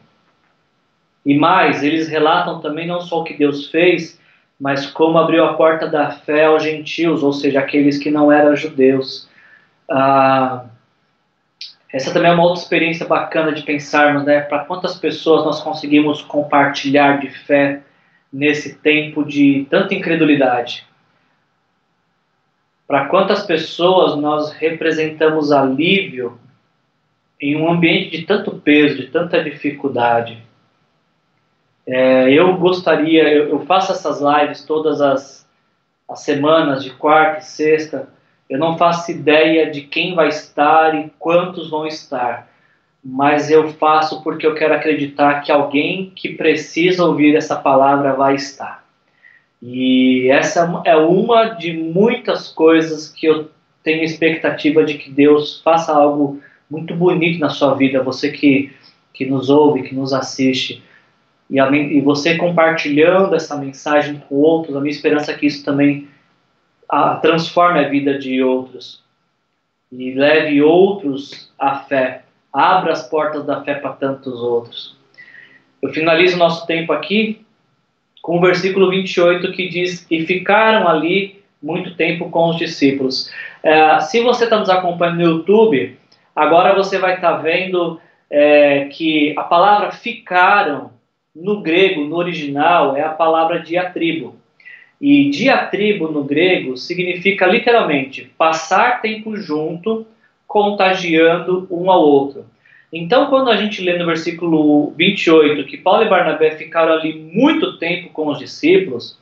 [1.25, 4.19] E mais, eles relatam também não só o que Deus fez,
[4.59, 8.55] mas como abriu a porta da fé aos gentios, ou seja, aqueles que não eram
[8.55, 9.29] judeus.
[9.89, 10.65] Ah,
[11.93, 14.41] essa também é uma outra experiência bacana de pensarmos, né?
[14.41, 17.81] Para quantas pessoas nós conseguimos compartilhar de fé
[18.31, 20.87] nesse tempo de tanta incredulidade?
[22.91, 26.37] Para quantas pessoas nós representamos alívio
[27.39, 30.43] em um ambiente de tanto peso, de tanta dificuldade?
[31.87, 35.47] É, eu gostaria, eu, eu, faço essas lives todas as,
[36.09, 38.09] as semanas, de quarta e sexta.
[38.49, 42.49] Eu não faço ideia de quem vai estar e quantos vão estar,
[43.01, 48.35] mas eu faço porque eu quero acreditar que alguém que precisa ouvir essa palavra vai
[48.35, 48.83] estar.
[49.61, 53.51] E essa é uma de muitas coisas que eu
[53.83, 58.71] tenho expectativa de que Deus faça algo muito bonito na sua vida, você que,
[59.13, 60.83] que nos ouve, que nos assiste.
[61.49, 65.63] E, a, e você compartilhando essa mensagem com outros, a minha esperança é que isso
[65.63, 66.07] também
[66.89, 69.03] a, transforme a vida de outros
[69.91, 74.97] e leve outros à fé, abra as portas da fé para tantos outros.
[75.81, 77.45] Eu finalizo nosso tempo aqui
[78.21, 83.31] com o versículo 28 que diz: E ficaram ali muito tempo com os discípulos.
[83.63, 85.97] É, se você está nos acompanhando no YouTube,
[86.35, 87.99] agora você vai estar tá vendo
[88.29, 90.91] é, que a palavra ficaram
[91.35, 94.35] no grego, no original, é a palavra diatribo.
[94.99, 100.05] E diatribo no grego significa literalmente passar tempo junto,
[100.45, 102.45] contagiando um ao outro.
[102.91, 107.77] Então, quando a gente lê no versículo 28 que Paulo e Barnabé ficaram ali muito
[107.77, 109.17] tempo com os discípulos,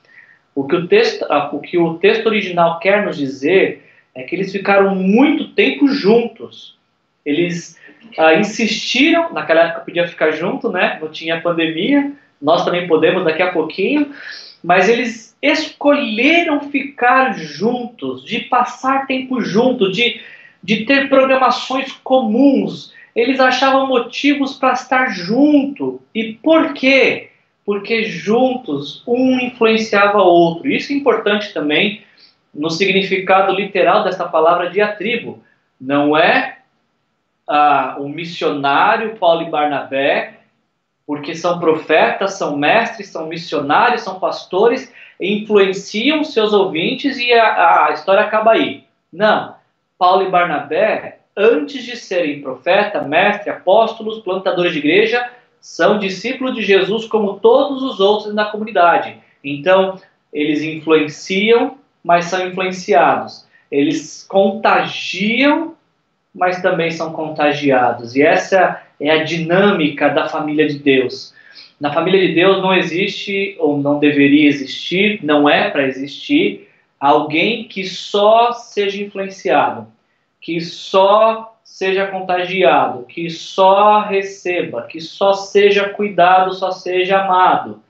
[0.55, 4.51] o que o texto, o, que o texto original quer nos dizer é que eles
[4.51, 6.77] ficaram muito tempo juntos.
[7.23, 7.79] Eles
[8.17, 10.97] ah, insistiram, naquela época podia ficar junto, né?
[10.99, 12.11] Não tinha pandemia,
[12.41, 14.11] nós também podemos daqui a pouquinho,
[14.63, 20.19] mas eles escolheram ficar juntos, de passar tempo junto, de,
[20.61, 22.93] de ter programações comuns.
[23.15, 26.01] Eles achavam motivos para estar junto.
[26.13, 27.31] E por quê?
[27.65, 30.69] Porque juntos um influenciava o outro.
[30.69, 32.03] Isso é importante também
[32.53, 35.43] no significado literal dessa palavra diatribo.
[35.79, 36.59] Não é
[37.47, 40.39] ah, o missionário Paulo e Barnabé,
[41.05, 47.91] porque são profetas, são mestres, são missionários, são pastores, influenciam seus ouvintes e a, a
[47.91, 48.83] história acaba aí.
[49.11, 49.55] Não.
[49.97, 55.29] Paulo e Barnabé, antes de serem profeta, mestre, apóstolos, plantadores de igreja,
[55.61, 59.17] são discípulos de Jesus como todos os outros na comunidade.
[59.43, 59.99] Então,
[60.33, 63.47] eles influenciam, mas são influenciados.
[63.71, 65.77] Eles contagiam
[66.33, 68.15] mas também são contagiados.
[68.15, 71.33] E essa é a dinâmica da família de Deus.
[71.79, 76.69] Na família de Deus não existe, ou não deveria existir, não é para existir,
[76.99, 79.87] alguém que só seja influenciado,
[80.39, 87.81] que só seja contagiado, que só receba, que só seja cuidado, só seja amado.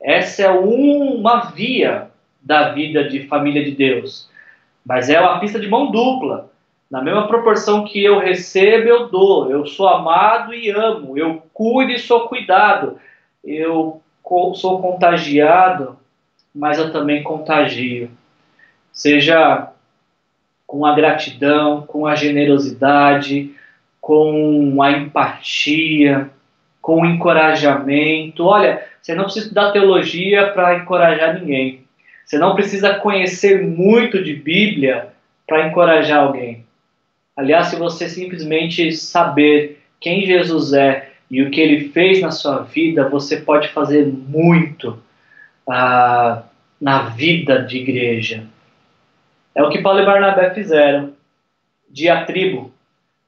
[0.00, 2.10] Essa é uma via
[2.40, 4.28] da vida de família de Deus.
[4.84, 6.50] Mas é uma pista de mão dupla.
[6.90, 9.50] Na mesma proporção que eu recebo, eu dou.
[9.50, 11.16] Eu sou amado e amo.
[11.16, 12.98] Eu cuido e sou cuidado.
[13.44, 14.02] Eu
[14.54, 15.98] sou contagiado,
[16.54, 18.10] mas eu também contagio.
[18.92, 19.72] Seja
[20.72, 23.50] com a gratidão, com a generosidade,
[24.00, 26.30] com a empatia,
[26.80, 28.46] com o encorajamento.
[28.46, 31.82] Olha, você não precisa estudar teologia para encorajar ninguém.
[32.24, 35.08] Você não precisa conhecer muito de Bíblia
[35.46, 36.64] para encorajar alguém.
[37.36, 42.62] Aliás, se você simplesmente saber quem Jesus é e o que ele fez na sua
[42.62, 44.98] vida, você pode fazer muito.
[45.68, 46.44] Ah,
[46.80, 48.44] na vida de igreja.
[49.54, 51.12] É o que Paulo e Barnabé fizeram.
[51.88, 52.72] Diatribo,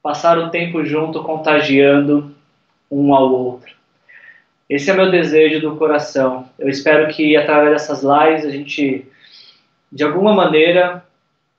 [0.01, 2.35] passaram o tempo junto, contagiando
[2.89, 3.73] um ao outro.
[4.69, 6.49] Esse é meu desejo do coração.
[6.57, 9.07] Eu espero que através dessas lives a gente,
[9.91, 11.03] de alguma maneira,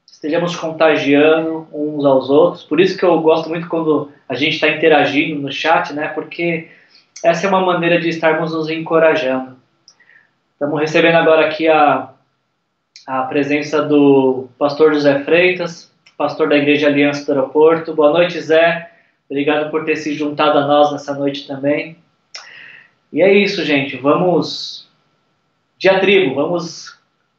[0.05, 2.65] estejamos contagiando uns aos outros.
[2.65, 6.09] Por isso que eu gosto muito quando a gente está interagindo no chat, né?
[6.09, 6.69] Porque
[7.23, 9.57] essa é uma maneira de estarmos nos encorajando.
[10.53, 12.11] Estamos recebendo agora aqui a,
[13.05, 17.95] a presença do pastor José Freitas, pastor da Igreja Aliança do Aeroporto.
[17.95, 18.93] Boa noite, Zé.
[19.29, 21.97] Obrigado por ter se juntado a nós nessa noite também.
[23.13, 23.97] E é isso, gente.
[23.97, 24.89] Vamos
[25.79, 26.89] de a tribo, vamos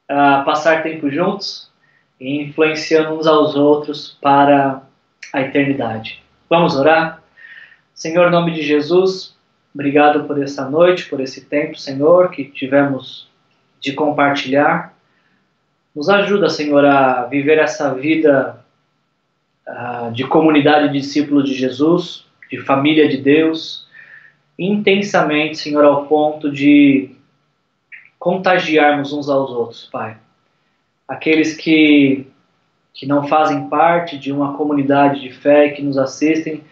[0.10, 1.72] uh, passar tempo juntos
[2.20, 4.84] e influenciando uns aos outros para
[5.34, 6.22] a eternidade.
[6.50, 7.22] Vamos orar?
[7.94, 9.36] Senhor, em nome de Jesus,
[9.74, 13.28] obrigado por essa noite, por esse tempo, Senhor, que tivemos
[13.80, 14.97] de compartilhar.
[15.98, 18.64] Nos ajuda, Senhor, a viver essa vida
[19.68, 23.88] uh, de comunidade de discípulos de Jesus, de família de Deus
[24.60, 27.10] intensamente, Senhor, ao ponto de
[28.20, 30.18] contagiarmos uns aos outros, Pai.
[31.08, 32.28] Aqueles que,
[32.94, 36.64] que não fazem parte de uma comunidade de fé e que nos assistem,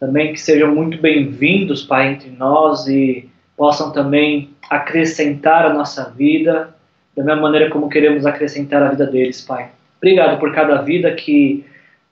[0.00, 6.73] também que sejam muito bem-vindos, Pai, entre nós e possam também acrescentar a nossa vida
[7.16, 9.68] da mesma maneira como queremos acrescentar a vida deles, Pai.
[9.98, 11.64] Obrigado por cada vida que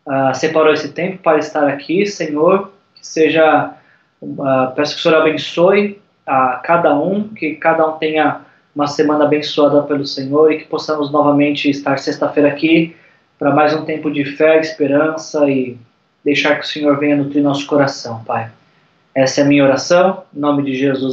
[0.06, 3.74] uh, separou esse tempo para estar aqui, Senhor, que seja
[4.22, 8.42] Uh, peço que o Senhor abençoe a cada um, que cada um tenha
[8.74, 12.94] uma semana abençoada pelo Senhor e que possamos novamente estar sexta-feira aqui
[13.36, 15.76] para mais um tempo de fé, esperança e
[16.24, 18.48] deixar que o Senhor venha nutrir nosso coração, Pai.
[19.12, 21.00] Essa é a minha oração, em nome de Jesus.